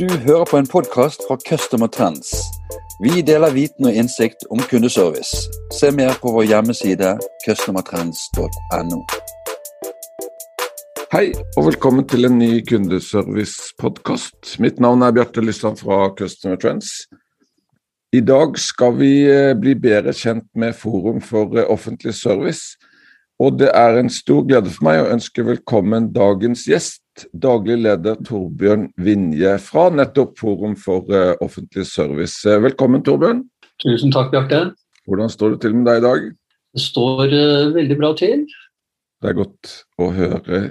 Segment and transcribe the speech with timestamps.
[0.00, 2.32] Du hører på en podkast fra Customer Trends.
[3.04, 5.48] Vi deler viten og innsikt om kundeservice.
[5.76, 9.00] Se mer på vår hjemmeside customertrends.no.
[11.12, 14.56] Hei, og velkommen til en ny kundeservice-podkast.
[14.62, 17.08] Mitt navn er Bjarte Lysland fra Customer Trends.
[18.12, 22.78] I dag skal vi eh, bli bedre kjent med Forum for eh, offentlig service.
[23.40, 28.18] Og det er en stor glede for meg å ønske velkommen dagens gjest, daglig leder
[28.26, 32.36] Torbjørn Vinje fra nettopp Forum for uh, offentlig service.
[32.44, 33.40] Eh, velkommen, Torbjørn.
[33.80, 34.74] Tusen takk, Bjarte.
[35.08, 36.28] Hvordan står det til med deg i dag?
[36.76, 38.44] Det står uh, veldig bra til.
[39.20, 40.62] Det er godt å høre.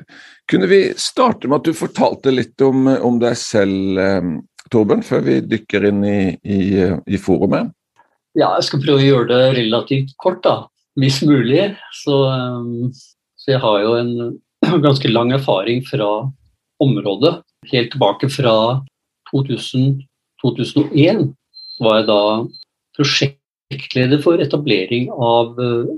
[0.50, 5.26] Kunne vi starte med at du fortalte litt om, om deg selv, um, Torbjørn, før
[5.26, 7.74] vi dykker inn i, i, i forumet?
[8.38, 10.68] Ja, jeg skal prøve å gjøre det relativt kort, da
[11.00, 11.72] hvis mulig.
[12.04, 12.92] Så, um,
[13.40, 14.14] så, jeg har jo en
[14.86, 16.10] ganske lang erfaring fra
[16.84, 17.40] området.
[17.72, 18.56] Helt tilbake fra
[19.32, 20.00] 2000,
[20.44, 21.28] 2001
[21.84, 22.22] var jeg da
[22.98, 25.92] prosjektleder for etablering av uh,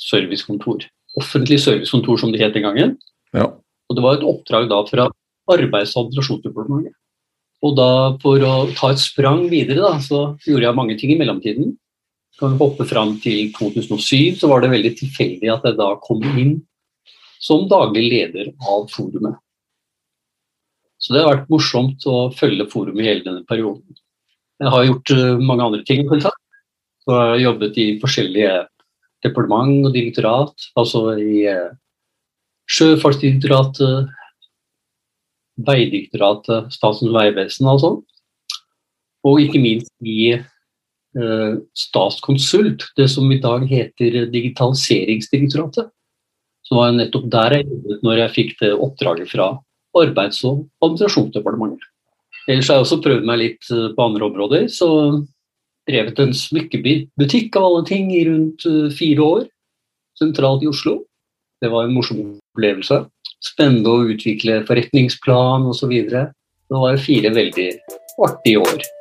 [0.00, 0.86] servicekontor.
[1.20, 2.96] Offentlig servicekontor, som det het den gangen.
[3.36, 3.50] Ja.
[3.90, 5.08] Og det var et oppdrag da fra
[5.50, 6.94] Arbeids- og administrasjonsdepartementet.
[7.66, 7.90] Og da
[8.22, 11.74] for å ta et sprang videre, da, så gjorde jeg mange ting i mellomtiden.
[12.40, 16.24] Kan vi hoppe fram til 2007, så var det veldig tilfeldig at jeg da kom
[16.40, 16.54] inn
[17.40, 19.36] som daglig leder av forumet.
[21.00, 23.96] Så det har vært morsomt å følge forumet hele denne perioden.
[24.60, 26.02] Jeg har gjort eh, mange andre ting.
[26.10, 26.28] Så
[27.08, 28.56] jeg har jobbet i forskjellige
[29.24, 31.70] departement og direktorat, altså i eh,
[32.70, 34.12] Sjøfartsdirektoratet,
[35.60, 37.98] Veidirektoratet, Statens vegvesen og sånn.
[39.28, 40.36] Og ikke minst i
[41.74, 45.88] statskonsult, det som i dag heter Digitaliseringsdirektoratet.
[46.62, 49.48] Så var jeg nettopp der jeg jobbet når jeg fikk det oppdraget fra
[49.98, 51.88] Arbeids- og administrasjonsdepartementet.
[52.48, 54.66] Ellers har jeg også prøvd meg litt eh, på andre områder.
[54.70, 54.88] Så
[55.90, 59.48] drevet en smykkebutikk av alle ting i rundt eh, fire år
[60.20, 61.00] sentralt i Oslo.
[61.60, 63.02] Det var en morsom opplevelse.
[63.44, 65.92] Spennende å utvikle forretningsplan osv.
[66.10, 67.68] Det var fire veldig
[68.26, 68.99] artige år.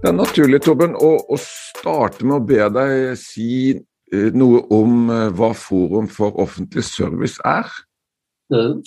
[0.00, 5.10] Det er naturlig, Tobben, å, å, starte med å be deg si eh, noe om
[5.12, 7.68] eh, hva Forum for offentlig service er.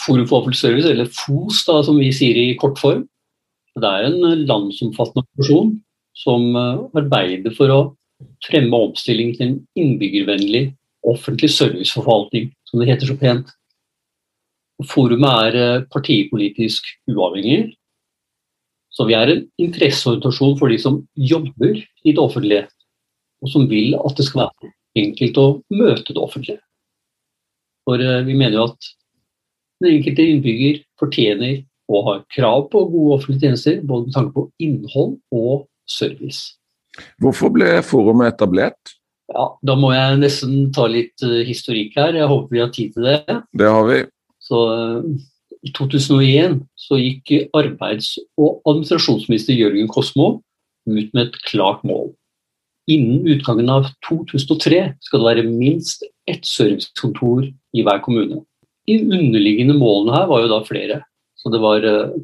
[0.01, 3.03] Forum for offentlig service, eller FOS, da, som vi sier i kort form,
[3.77, 5.75] det er en eh, landsomfattende organisasjon
[6.17, 6.57] som
[6.97, 7.79] arbeider for å
[8.45, 10.63] fremme omstilling til en innbyggervennlig
[11.09, 13.53] offentlig serviceforvaltning, som det heter så pent.
[14.89, 17.73] Forumet er partipolitisk uavhengig,
[18.93, 22.67] så vi er en interesseorientasjon for de som jobber i det offentlige,
[23.41, 24.73] og som vil at det skal være
[25.03, 26.61] enkelt å møte det offentlige.
[27.87, 28.91] For eh, vi mener jo at
[29.83, 34.45] den enkelte innbygger fortjener og har krav på gode offentlige tjenester, både med tanke på
[34.63, 36.53] innhold og service.
[37.21, 38.95] Hvorfor ble forumet etablert?
[39.33, 42.13] Ja, Da må jeg nesten ta litt eh, historikk her.
[42.19, 43.39] Jeg håper vi har tid til det.
[43.57, 44.03] Det har vi.
[44.43, 45.13] Så eh,
[45.63, 50.27] i 2001 så gikk arbeids- og administrasjonsminister Jørgen Kosmo
[50.89, 52.11] ut med et klart mål.
[52.91, 58.41] Innen utgangen av 2003 skal det være minst ett servicekontor i hver kommune.
[58.87, 60.99] De underliggende målene her var jo da flere.
[61.39, 62.15] Så det var eh,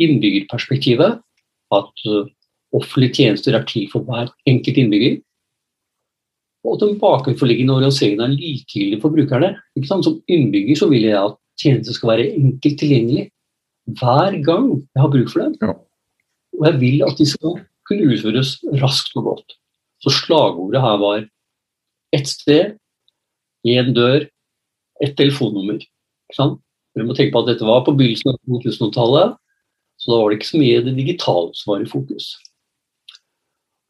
[0.00, 1.20] innbyggerperspektivet,
[1.76, 2.30] at eh,
[2.72, 5.20] offentlige tjenester er til for hver enkelt innbygger.
[6.64, 9.54] Og den bakenforliggende organiseringen er likegyldig for brukerne.
[9.84, 13.28] Som innbygger så vil jeg at tjenester skal være enkelt tilgjengelig
[14.00, 15.56] hver gang jeg har bruk for dem.
[15.60, 15.74] Ja.
[16.58, 19.56] Og jeg vil at de skal kunne utføres raskt og godt.
[20.00, 21.24] Så slagordet her var
[22.16, 22.76] ett sted,
[23.66, 24.26] én dør,
[25.02, 25.80] ett telefonnummer.
[26.30, 29.36] Dere må tenke på at dette var på begynnelsen av 2000-tallet,
[30.00, 32.32] så da var det ikke så mye det digitale som var i fokus.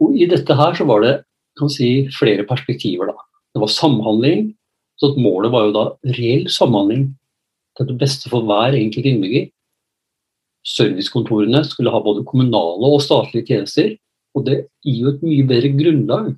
[0.01, 1.15] Og I dette her så var det
[1.59, 3.11] kan si, flere perspektiver.
[3.11, 3.27] da.
[3.55, 4.51] Det var samhandling,
[5.01, 5.85] så målet var jo da
[6.17, 7.11] reell samhandling
[7.79, 9.49] til det beste for hver enkelt innbygger.
[10.67, 13.95] Servicekontorene skulle ha både kommunale og statlige tjenester.
[14.37, 14.57] Og det
[14.87, 16.33] gir jo et mye bedre grunnlag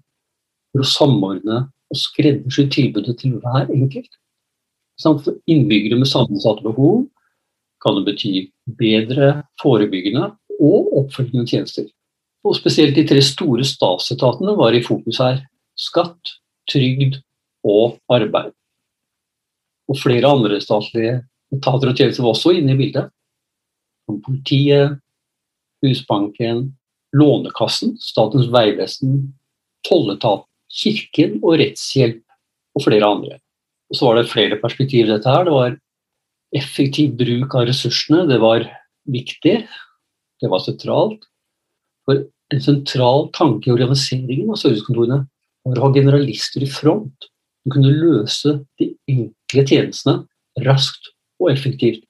[0.72, 1.58] for å samordne
[1.92, 4.12] og skreddersy tilbudet til hver enkelt.
[5.02, 7.04] For innbyggere med sammensatte behov
[7.82, 8.32] kan det bety
[8.78, 10.30] bedre forebyggende
[10.62, 11.88] og oppfølgende tjenester.
[12.46, 15.42] Og Spesielt de tre store statsetatene var i fokus her.
[15.78, 16.36] Skatt,
[16.70, 17.20] trygd
[17.66, 18.52] og arbeid.
[19.92, 21.18] Og flere andre statlige
[21.52, 23.10] etater og tjenester var også inne i bildet.
[24.08, 24.98] Som politiet,
[25.82, 26.70] Husbanken,
[27.12, 29.32] Lånekassen, Statens vegvesen,
[29.88, 32.22] Tolletaten, Kirken og rettshjelp
[32.72, 33.34] og flere andre.
[33.92, 35.44] Og så var det flere perspektiver i dette her.
[35.44, 35.74] Det var
[36.56, 38.22] effektiv bruk av ressursene.
[38.30, 38.64] Det var
[39.12, 39.58] viktig.
[40.40, 41.26] Det var sentralt.
[42.08, 45.20] For en sentral tanke i organiseringen av servicekontorene
[45.68, 47.28] var å ha generalister i front
[47.62, 48.88] som kunne løse de
[49.52, 52.04] enkle tjenestene raskt og effektivt.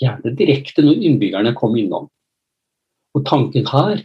[0.00, 2.08] Gjerne direkte når innbyggerne kom innom.
[3.16, 4.02] Og tanken her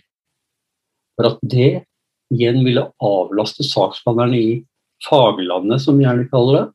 [1.17, 1.83] var at det
[2.31, 4.51] igjen ville avlaste saksbehandlerne i
[5.03, 6.67] faglandet, som vi gjerne kaller det,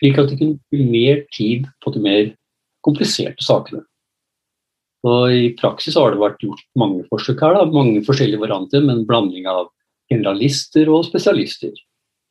[0.00, 2.34] slik at de kunne bruke mer tid på de mer
[2.84, 3.84] kompliserte sakene.
[5.06, 8.98] Og I praksis har det vært gjort mange forsøk her, da, mange forskjellige varianter med
[8.98, 9.70] en blanding av
[10.12, 11.72] generalister og spesialister.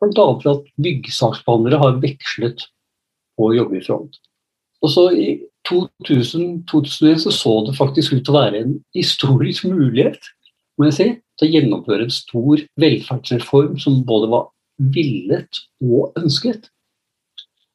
[0.01, 0.27] Bl.a.
[0.41, 2.65] ved at byggesaksbehandlere har vekslet
[3.37, 4.17] på å jobbe i front.
[4.81, 5.27] Og så I
[5.69, 10.31] 2000-2001 så, så det faktisk ut til å være en historisk mulighet
[10.79, 11.07] må jeg si,
[11.37, 14.47] til å gjennomføre en stor velferdsreform som både var
[14.95, 16.71] villet og ønsket.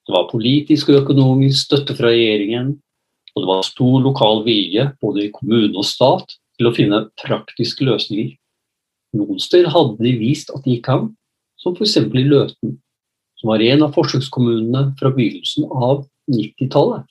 [0.07, 2.75] Det var politisk og økonomisk støtte fra regjeringen,
[3.35, 7.87] og det var stor lokal vilje både i kommune og stat til å finne praktiske
[7.87, 8.33] løsninger.
[9.19, 11.11] Noen steder hadde de vist at de gikk an,
[11.67, 11.97] som f.eks.
[11.99, 12.79] i Løten,
[13.41, 17.07] som var en av forsøkskommunene fra begynnelsen av 90-tallet.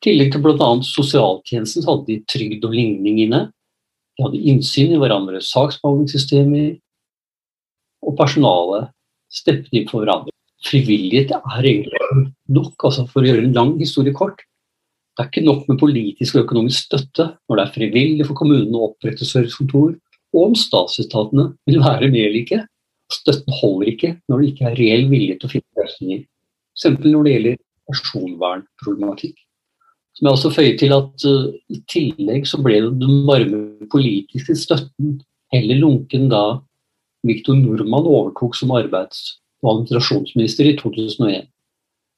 [0.00, 0.68] I tillegg til bl.a.
[0.86, 3.42] sosialtjenesten hadde de trygd og ligning inne.
[4.16, 6.72] De hadde innsyn i hverandres saksbehandlingssystemer,
[8.00, 8.88] og personalet
[9.30, 10.32] steppet inn for hverandre.
[10.66, 12.00] Frivillighet er egentlig
[12.52, 14.42] nok, altså for å gjøre en lang historie kort.
[15.16, 18.76] Det er ikke nok med politisk og økonomisk støtte når det er frivillig for kommunene
[18.76, 19.94] å opprette servicekontor,
[20.32, 22.60] og om statsetatene vil være med eller ikke.
[23.10, 26.24] Støtten holder ikke når det ikke er reell vilje til å finne løsninger.
[26.78, 27.04] F.eks.
[27.04, 27.60] når det gjelder
[27.90, 29.36] personvernproblematikk.
[30.16, 35.20] Som jeg også føyer til at uh, I tillegg så ble den varme politiske støtten
[35.54, 36.60] heller lunken da
[37.26, 41.48] Viktor Nordmann overtok som arbeids- og administrasjonsminister i 2001.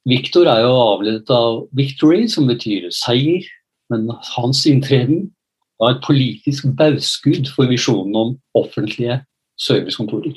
[0.08, 3.42] Viktor er jo avledet av 'victory', som betyr seier,
[3.90, 5.30] men hans inntreden
[5.78, 9.20] var et politisk bauskudd for visjonen om offentlige
[9.58, 10.34] servicekontorer.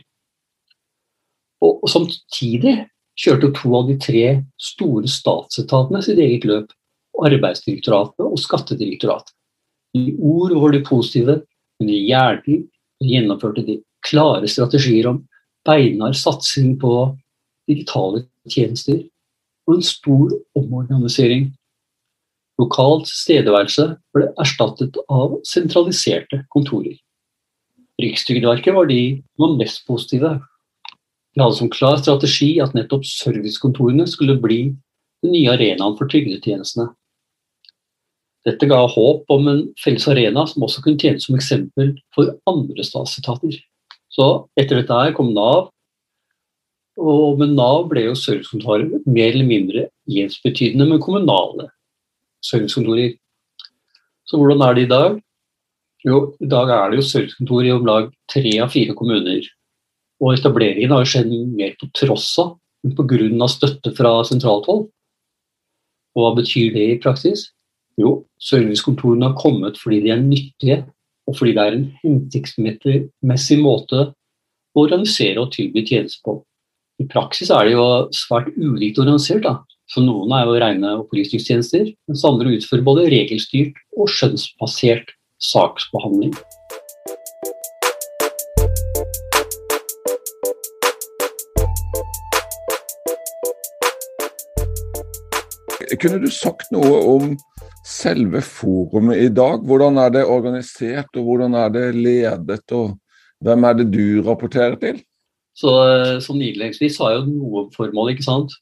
[1.66, 2.76] Og, og Samtidig
[3.20, 4.26] kjørte to av de tre
[4.62, 6.72] store statsetatene sitt eget løp.
[7.16, 9.32] Arbeidsdirektoratet og Skattedirektoratet.
[9.96, 11.38] I ord var de positive,
[11.80, 12.66] men i gjerning
[13.00, 15.22] gjennomførte de klare strategier om
[15.66, 16.92] beinhard satsing på
[17.70, 19.00] digitale tjenester
[19.66, 21.48] og en stor omorganisering.
[22.60, 27.00] Lokalt tilstedeværelse ble erstattet av sentraliserte kontorer.
[28.02, 30.36] Rikstrygdeverket var de som var mest positive
[31.36, 34.60] vi hadde som klar strategi at nettopp servicekontorene skulle bli
[35.24, 36.88] den nye arenaen for trygdetjenestene.
[38.46, 42.86] Dette ga håp om en felles arena som også kunne tjene som eksempel for andre
[42.86, 43.58] statsetater.
[44.14, 45.72] Så etter dette her kom Nav,
[46.96, 51.68] og med Nav ble jo servicekontoret mer eller mindre ensbetydende med kommunale
[52.46, 53.18] servicekontorer.
[54.26, 55.20] Så hvordan er det i dag?
[56.06, 59.44] Jo, i dag er det jo servicekontor i om lag tre av fire kommuner.
[60.26, 62.56] Og etableringen har jo skjedd mer på tross av,
[62.86, 63.48] men pga.
[63.52, 64.88] støtte fra sentralt hold.
[66.16, 67.52] Og hva betyr det i praksis?
[68.02, 70.82] Jo, servicekontorene har kommet fordi de er nyttige,
[71.30, 74.10] og fordi det er en hensiktsmessig måte
[74.76, 76.40] å organisere og tilby tjenester på.
[77.02, 79.44] I praksis er det jo svært ulikt organisert.
[79.44, 79.60] da.
[79.92, 85.12] For Noen er jo rene opplysningstjenester, mens andre utfører både regelstyrt og skjønnsbasert
[85.54, 86.34] saksbehandling.
[96.02, 97.34] Kunne du sagt noe om
[97.86, 99.66] selve forumet i dag?
[99.66, 102.96] Hvordan er det organisert, og hvordan er det ledet, og
[103.46, 105.02] hvem er det du rapporterer til?
[105.56, 108.56] Så, eh, Sånn innledningsvis har jo noe formål, ikke sant.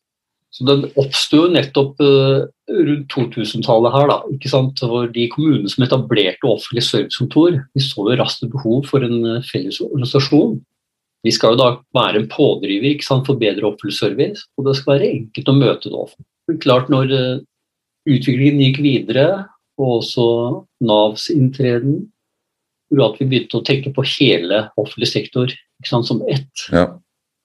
[0.53, 4.84] Så Den oppsto nettopp uh, rundt 2000-tallet her, da, ikke sant?
[4.86, 9.48] hvor de kommunene som etablerte offentlige servicekontor, de så jo raskt behov for en uh,
[9.48, 10.60] felles organisasjon.
[11.25, 14.77] Vi skal jo da være en pådriver ikke sant, for bedre offentlig service, og det
[14.77, 16.30] skal være enkelt å møte det offentlige.
[16.50, 17.44] Men klart, når eh,
[18.10, 19.28] utviklingen gikk videre,
[19.80, 20.26] og også
[20.86, 22.04] Navs inntreden,
[22.92, 25.54] gjorde at vi begynte å tenke på hele offentlig sektor
[25.88, 26.68] sant, som ett.
[26.72, 26.86] Ja.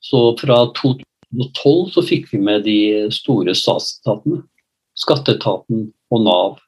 [0.04, 2.78] Så fra 2012 så fikk vi med de
[3.14, 4.42] store statsetatene.
[4.98, 6.58] Skatteetaten og Nav.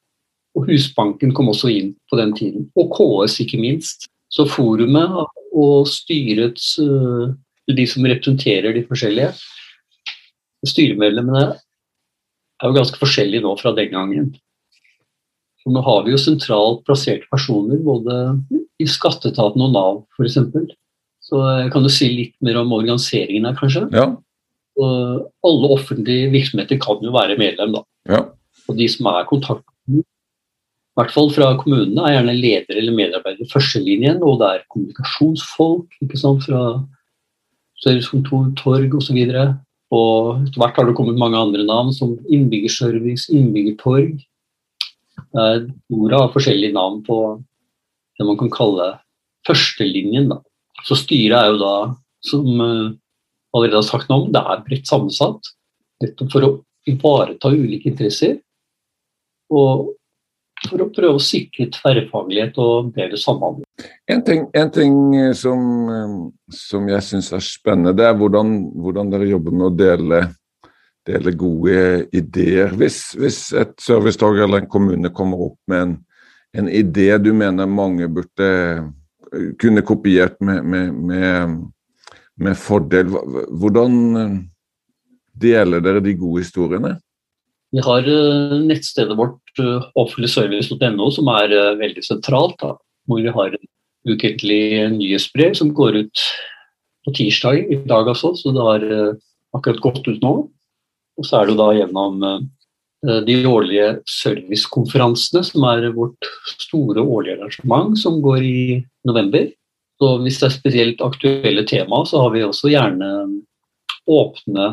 [0.58, 2.68] Og Husbanken kom også inn på den tiden.
[2.78, 4.08] Og KS, ikke minst.
[4.30, 5.18] Så forumet
[5.50, 7.32] og styrets eh,
[7.70, 9.30] De som representerer de forskjellige
[10.66, 11.54] styremedlemmene,
[12.60, 14.30] er jo ganske forskjellig nå fra den gangen.
[15.60, 18.16] Så nå har vi jo sentralt plasserte personer både
[18.80, 20.38] i skatteetaten og Nav f.eks.
[21.30, 21.40] Så
[21.72, 23.84] kan du si litt mer om organiseringen her, kanskje.
[23.94, 24.08] Ja.
[24.80, 27.84] Og alle offentlige virksomheter kan jo være medlem, da.
[28.10, 28.22] ja.
[28.68, 33.46] Og de som er kontakt, i hvert fall fra kommunene, er gjerne ledere eller medarbeidere
[33.46, 36.62] i førstelinjen, og det er kommunikasjonsfolk ikke sant, fra
[37.80, 39.20] servicekontor, torg osv.
[39.90, 44.20] Og etter hvert har det kommet mange andre navn, som innbyggerservice, innbyggertorg.
[45.34, 45.56] Eh,
[45.90, 47.18] Orda har forskjellige navn på
[48.18, 48.92] det man kan kalle
[49.48, 50.30] førstelinjen.
[50.30, 50.40] Da.
[50.86, 51.74] Så styret er jo da,
[52.26, 52.92] som eh,
[53.56, 55.50] allerede har sagt noe om, det er bredt sammensatt.
[56.00, 56.52] Nettopp for å
[56.88, 58.38] ivareta ulike interesser.
[59.50, 59.90] Og
[60.68, 63.64] for å prøve å sikre tverrfaglighet og bedre samhandling.
[64.10, 65.62] En ting, en ting eh, som,
[65.94, 66.12] eh,
[66.56, 70.20] som, jeg syns er spennende, det er hvordan, hvordan, dere jobber med å dele,
[71.08, 72.76] dele gode ideer.
[72.76, 75.98] Hvis, hvis et servicetorg eller en kommune kommer opp med en,
[76.60, 78.50] en idé du mener mange burde
[79.60, 81.60] kunne kopiert med, med, med,
[82.40, 83.12] med fordel.
[83.60, 84.34] Hvordan eh,
[85.40, 86.96] deler dere de gode historiene?
[87.70, 92.56] Vi har eh, nettstedet vårt eh, offentligservice.no som er veldig sentralt.
[92.62, 92.76] Da,
[93.08, 93.56] hvor vi har
[94.08, 94.62] ukentlig
[94.94, 96.24] nyhetsbrev som går ut
[97.06, 98.86] på tirsdag i dag, altså, så det har
[99.56, 100.34] akkurat gått ut nå.
[101.18, 102.22] Og så er det da gjennom
[103.26, 106.28] de årlige servicekonferansene, som er vårt
[106.60, 108.62] store årlige arrangement, som går i
[109.08, 109.48] november.
[110.00, 113.10] Så hvis det er spesielt aktuelle tema, så har vi også gjerne
[114.08, 114.72] åpne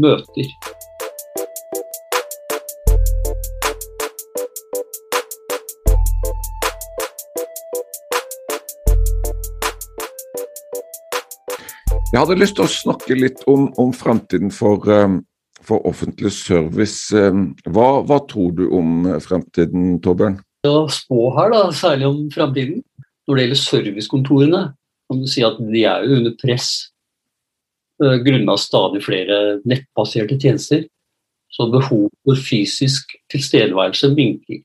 [0.00, 0.52] møter.
[12.14, 15.16] Jeg hadde lyst til å snakke litt om, om framtiden for, um,
[15.66, 17.08] for, offentlig service.
[17.10, 20.36] Um, hva, hva, tror du om fremtiden, Torbjørn?
[20.70, 22.84] Å spå her, da, særlig om framtiden.
[23.26, 24.60] Når det gjelder servicekontorene,
[25.10, 26.68] kan du si at de er jo under press
[27.98, 30.86] uh, grunnet stadig flere nettbaserte tjenester.
[31.50, 34.62] Så behovet for fysisk tilstedeværelse minker.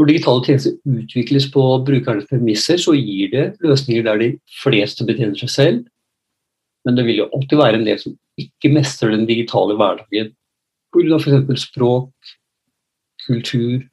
[0.00, 4.28] Når digitale tjenester utvikles på brukernes premisser, så gir det løsninger der de
[4.62, 5.82] fleste betjener seg selv.
[6.88, 10.32] Men det vil jo alltid være en del som ikke mestrer den digitale hverdagen
[10.94, 11.18] pga.
[11.20, 11.66] f.eks.
[11.66, 12.32] språk,
[13.26, 13.84] kultur,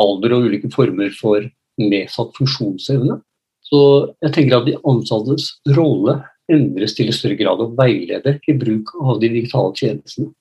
[0.00, 1.46] alder og ulike former for
[1.78, 3.20] nedsatt funksjonsevne.
[3.64, 3.80] Så
[4.26, 6.18] jeg tenker at de ansattes rolle
[6.52, 10.32] endres til i større grad å veilede i bruk av de digitale tjenestene.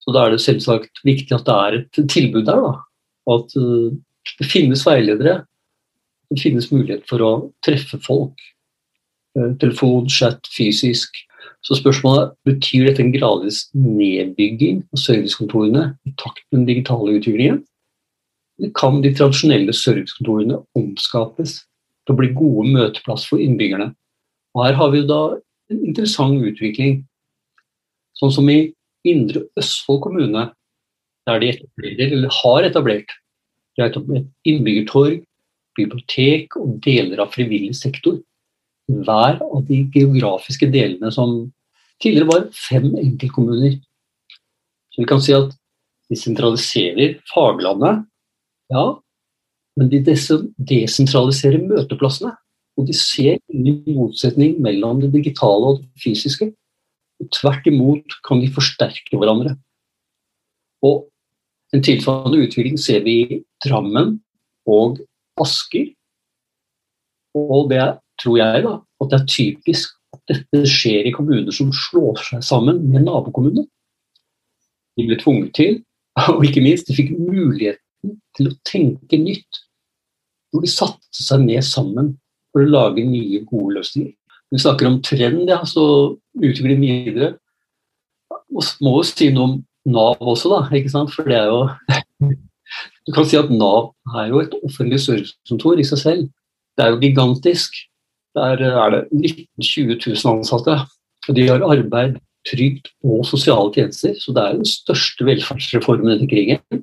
[0.00, 2.62] Så da er det selvsagt viktig at det er et tilbud der.
[2.62, 2.74] da,
[3.34, 3.90] At uh,
[4.38, 5.40] det finnes veiledere.
[6.30, 7.30] Det finnes mulighet for å
[7.64, 8.34] treffe folk.
[9.38, 11.14] Uh, telefon, chat, fysisk.
[11.66, 17.64] Så spørsmålet betyr dette en gradvis nedbygging av servicekontorene i takt med den digitale utviklingen?
[18.76, 21.58] kan de tradisjonelle servicekontorene omskapes
[22.06, 23.90] til å bli gode møteplass for innbyggerne.
[24.56, 25.20] Og Her har vi da
[25.72, 27.02] en interessant utvikling.
[28.16, 28.72] Sånn som i
[29.06, 30.48] Indre Østfold kommune,
[31.28, 33.12] der de etablerer, eller har etablert
[33.76, 35.20] de har etablert innbyggertorg,
[35.76, 38.18] bibliotek og deler av frivillig sektor.
[38.88, 41.38] Hver av de geografiske delene som
[42.02, 43.78] tidligere var fem enkeltkommuner.
[44.92, 45.52] Så vi kan si at
[46.08, 48.04] de sentraliserer faglandet
[48.72, 48.84] ja,
[49.76, 52.32] men de desentraliserer møteplassene.
[52.76, 56.50] Og de ser ingen motsetning mellom det digitale og det fysiske.
[57.22, 59.54] Og tvert imot kan de forsterke hverandre.
[60.84, 61.06] Og
[61.74, 64.16] en tilsvarende utvikling ser vi i Drammen
[64.70, 65.00] og
[65.40, 65.90] Asker.
[67.36, 67.84] Og det
[68.22, 72.44] tror jeg da, at det er typisk at dette skjer i kommuner som slår seg
[72.46, 73.66] sammen med nabokommunene.
[74.96, 75.80] De ble tvunget til,
[76.32, 79.62] og ikke minst, de fikk muligheten til å tenke nytt.
[80.52, 82.14] Hvor de satte seg ned sammen
[82.54, 84.14] for å lage nye, gode løsninger.
[84.54, 87.34] Vi snakker om trend, ja, så utvikler vi videre.
[88.54, 89.56] Og må jo si noe om
[89.86, 90.60] Nav også, da.
[90.76, 91.12] ikke sant?
[91.14, 91.62] For det er jo
[93.06, 96.24] Du kan si at Nav er jo et offentlig servicekontor i seg selv.
[96.76, 97.76] Det er jo gigantisk.
[98.36, 100.74] Der er det 19 000-20 000 ansatte.
[101.28, 104.14] Og de har arbeid, trygd og sosiale tjenester.
[104.18, 106.82] Så det er den største velferdsreformen etter krigen.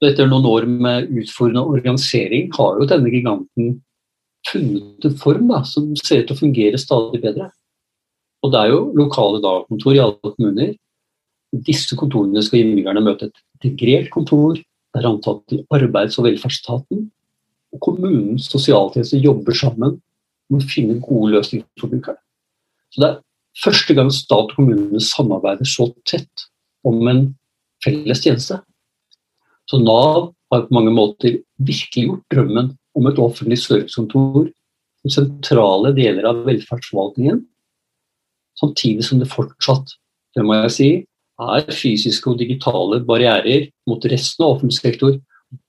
[0.00, 3.76] Så etter noen år med utfordrende organisering har jo denne giganten
[4.48, 7.50] funnet en form da, som ser ut til å fungere stadig bedre.
[8.44, 10.74] Og det er jo lokale Nav-kontor i alle kommuner.
[11.54, 14.58] Disse kontorene skal innbyggerne møte et integrert kontor
[14.94, 17.04] der antatt i arbeids- og velferdsstaten
[17.74, 19.96] og kommunens sosialtjeneste jobber sammen
[20.50, 22.20] med å finne gode løsninger for brukerne.
[22.94, 23.22] Så Det er
[23.62, 26.46] første gang stat og kommune samarbeider så tett
[26.84, 27.24] om en
[27.82, 28.60] felles tjeneste.
[29.70, 34.50] Så Nav har på mange måter virkeliggjort drømmen om et offentlig servicekontor
[35.10, 37.42] sentrale deler av velferdsforvaltningen,
[38.60, 39.96] samtidig som det fortsatt,
[40.34, 40.88] det må jeg si,
[41.42, 45.16] er fysiske og digitale barrierer mot resten av offentlig sektor.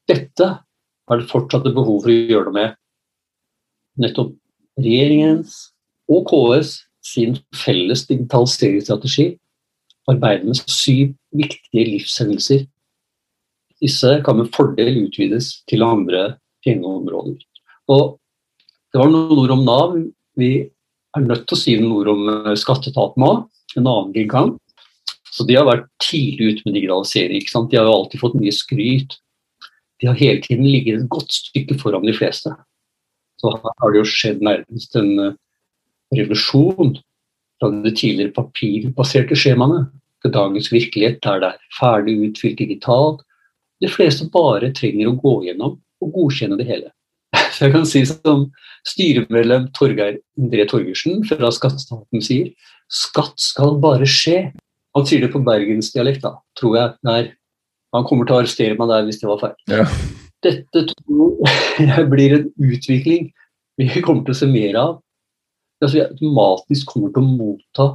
[0.10, 0.50] Dette
[1.10, 2.76] er det fortsatt behov for å gjøre noe med.
[4.02, 4.36] Nettopp
[4.82, 5.56] regjeringens
[6.12, 9.32] og KS sin felles digitaliseringsstrategi
[10.10, 12.66] arbeider med syv viktige livshendelser.
[13.82, 17.40] Disse kan med fordel utvides til andre pengeområder.
[17.92, 18.18] Og
[18.94, 19.98] det var noen ord om Nav.
[20.40, 20.52] Vi
[21.16, 23.44] er nødt til å si noen ord om skatteetaten òg,
[23.76, 24.62] en annen gigant.
[25.36, 27.42] Så de har vært tidlig ute med digitalisering.
[27.42, 27.72] ikke sant?
[27.72, 29.18] De har jo alltid fått mye skryt.
[30.00, 32.54] De har hele tiden ligget et godt stykke foran de fleste.
[33.42, 35.36] Så her har det jo skjedd nærmest en eh,
[36.16, 36.96] revolusjon
[37.60, 39.86] fra de tidligere papirbaserte skjemaene
[40.24, 43.24] til dagens virkelighet der det er ferdig utfylt digitalt.
[43.84, 46.92] De fleste bare trenger å gå gjennom og godkjenne det hele.
[47.54, 48.48] Så jeg kan si som
[48.88, 52.54] styremedlem Torgeir Indre Torgersen fra Skatteetaten sier,
[52.92, 54.54] skatt skal bare skje.
[54.96, 56.94] Han sier det på bergensdialekt, da, tror jeg.
[57.08, 57.32] Der.
[57.96, 59.58] Han kommer til å arrestere meg der hvis det var feil.
[59.72, 59.88] Ja.
[60.46, 61.50] Dette tror
[61.82, 63.32] jeg blir en utvikling
[63.76, 64.94] vi kommer til å se mer av
[65.84, 67.88] altså vi automatisk kommer til å motta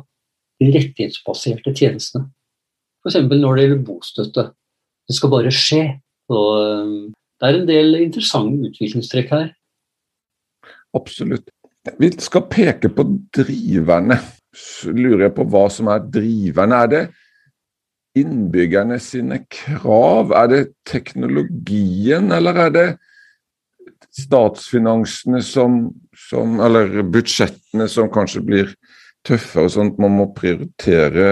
[0.60, 2.28] de rettighetsbaserte tjenestene.
[3.00, 3.16] F.eks.
[3.24, 4.44] når det gjelder bostøtte.
[5.08, 5.84] Det skal bare skje.
[6.30, 6.98] Og um,
[7.40, 9.48] det er en del interessante utviklingstrekk her.
[10.96, 11.48] Absolutt.
[11.98, 14.20] Vi skal peke på driverne.
[14.90, 16.80] Lurer jeg på hva som er driverne.
[16.82, 17.02] Er det
[18.18, 20.34] innbyggerne sine krav?
[20.34, 22.88] Er det teknologien, eller er det
[24.16, 25.84] statsfinansene som,
[26.16, 28.74] som, Eller budsjettene som kanskje blir
[29.26, 31.30] tøffere, sånn at man må prioritere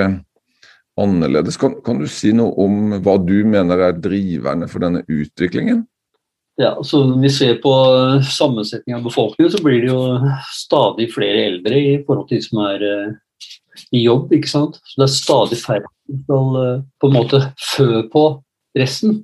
[0.98, 1.58] annerledes.
[1.60, 5.84] Kan, kan, du si noe om hva du mener er driverne for denne utviklingen?
[6.58, 7.72] Ja, så Når vi ser på
[8.26, 10.00] sammensetningen av befolkningen, så blir det jo
[10.50, 13.12] stadig flere eldre i forhold til de som er uh,
[13.94, 14.32] i jobb.
[14.34, 14.80] ikke sant?
[14.82, 18.24] Så Det er stadig færre som skal uh, på en måte fø på
[18.78, 19.20] resten.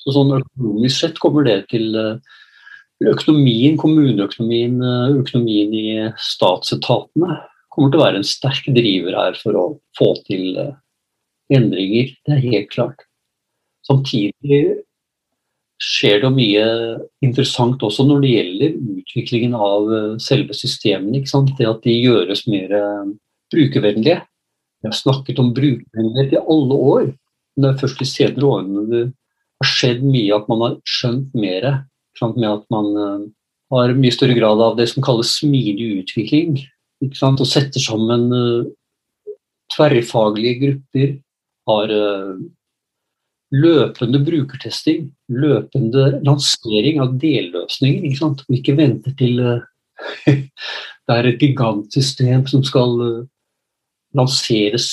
[0.00, 2.18] Så sånn Økonomisk sett kommer det til uh,
[3.00, 5.84] Økonomien, kommuneøkonomien, eh, økonomien i
[6.20, 7.38] statsetatene
[7.72, 9.64] kommer til å være en sterk driver her for å
[9.96, 10.74] få til eh,
[11.56, 12.10] endringer.
[12.26, 13.06] Det er helt klart.
[13.88, 14.82] Samtidig
[15.80, 16.64] skjer det mye
[17.24, 21.22] interessant også når det gjelder utviklingen av eh, selve systemene.
[21.56, 22.74] Det at de gjøres mer
[23.50, 24.20] brukervennlige.
[24.80, 27.06] Vi har snakket om brukervennlighet i alle år.
[27.56, 29.02] Men det er først de senere årene det
[29.60, 31.70] har skjedd mye at man har skjønt mer
[32.20, 33.24] med at man uh,
[33.72, 36.58] har mye større grad av det som kalles smidig utvikling.
[37.00, 38.28] Og setter sammen
[39.72, 41.12] tverrfaglige grupper.
[41.70, 41.92] Har
[43.50, 48.06] løpende brukertesting, løpende lansering av delløsninger.
[48.06, 48.44] Ikke sant?
[48.46, 49.40] Og ikke venter til
[50.26, 52.96] det er et gigantsystem som skal
[54.16, 54.92] lanseres.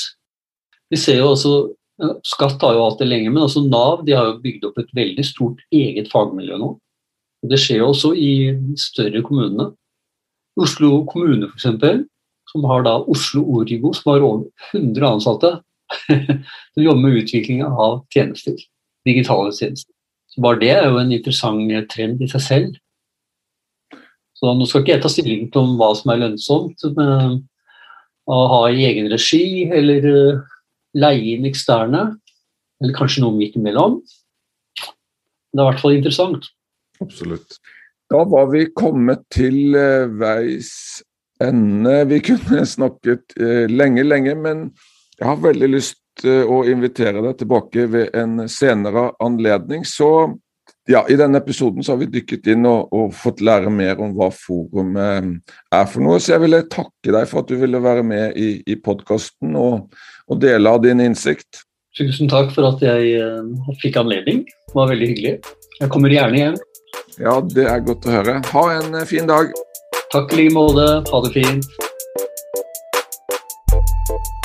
[0.91, 1.58] Vi ser jo også
[1.98, 4.91] Skatt har jo hatt det lenge, men også Nav de har jo bygd opp et
[4.93, 6.67] veldig stort eget fagmiljø nå.
[7.50, 8.34] Det skjer jo også i
[8.78, 9.72] større kommunene.
[10.62, 11.65] Oslo kommune f.eks.,
[12.52, 14.46] som har da Oslo Origo, som har over
[14.78, 15.52] 100 ansatte,
[16.73, 18.58] som jobber med utvikling av tjenester,
[19.08, 19.93] digitale tjenester.
[20.28, 22.76] Så Bare det er jo en interessant trend i seg selv.
[24.38, 27.39] Så Nå skal ikke jeg ta stilling til hva som er lønnsomt med
[28.28, 30.43] å ha i egen regi, eller eh,
[31.00, 32.04] leie inn eksterne,
[32.84, 34.02] eller kanskje noe midt imellom.
[34.78, 36.50] Det er i hvert fall interessant.
[37.02, 37.58] Absolutt.
[38.12, 40.69] Da var vi kommet til eh, veis
[41.43, 42.04] ende.
[42.12, 44.67] Vi kunne snakket eh, lenge, lenge, men
[45.18, 49.86] jeg har veldig lyst til å invitere deg tilbake ved en senere anledning.
[49.86, 50.10] Så
[50.88, 54.14] ja, I denne episoden så har vi dykket inn og, og fått lære mer om
[54.18, 55.42] hva forumet
[55.76, 56.20] er for noe.
[56.24, 59.90] Så jeg ville takke deg for at du ville være med i, i podkasten og,
[60.28, 61.64] og, dele av din innsikt.
[61.98, 64.46] Tusen takk for at jeg uh, fikk anledning.
[64.46, 65.36] Det var veldig hyggelig.
[65.82, 66.62] Jeg kommer gjerne igjen.
[67.18, 68.40] Ja, det er godt å høre.
[68.54, 69.52] Ha en eh, fin dag.
[70.14, 70.88] Takk i like måte.
[71.10, 71.87] Ha det fint.